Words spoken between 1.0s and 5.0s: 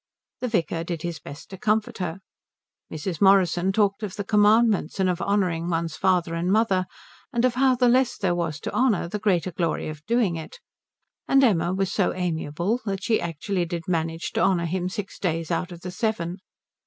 his best to comfort her. Mrs. Morrison talked of the commandments